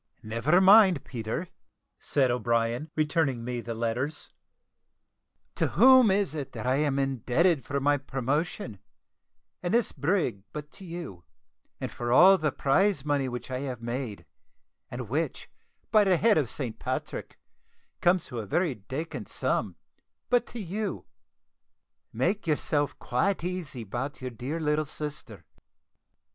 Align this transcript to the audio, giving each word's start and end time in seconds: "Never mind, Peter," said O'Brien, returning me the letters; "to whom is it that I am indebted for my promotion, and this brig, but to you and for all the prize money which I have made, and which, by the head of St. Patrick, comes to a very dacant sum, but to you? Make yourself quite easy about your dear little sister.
"Never 0.23 0.59
mind, 0.59 1.03
Peter," 1.03 1.47
said 1.99 2.31
O'Brien, 2.31 2.89
returning 2.95 3.43
me 3.45 3.61
the 3.61 3.75
letters; 3.75 4.31
"to 5.53 5.67
whom 5.67 6.09
is 6.09 6.33
it 6.33 6.53
that 6.53 6.65
I 6.65 6.77
am 6.77 6.97
indebted 6.97 7.63
for 7.63 7.79
my 7.79 7.97
promotion, 7.99 8.79
and 9.61 9.71
this 9.75 9.91
brig, 9.91 10.41
but 10.53 10.71
to 10.71 10.85
you 10.85 11.23
and 11.79 11.91
for 11.91 12.11
all 12.11 12.39
the 12.39 12.51
prize 12.51 13.05
money 13.05 13.29
which 13.29 13.51
I 13.51 13.59
have 13.59 13.79
made, 13.83 14.25
and 14.89 15.07
which, 15.07 15.51
by 15.91 16.03
the 16.05 16.17
head 16.17 16.35
of 16.39 16.49
St. 16.49 16.79
Patrick, 16.79 17.37
comes 18.01 18.25
to 18.25 18.39
a 18.39 18.47
very 18.47 18.73
dacant 18.73 19.29
sum, 19.29 19.75
but 20.31 20.47
to 20.47 20.59
you? 20.59 21.05
Make 22.11 22.47
yourself 22.47 22.97
quite 22.97 23.43
easy 23.43 23.83
about 23.83 24.19
your 24.19 24.31
dear 24.31 24.59
little 24.59 24.85
sister. 24.85 25.45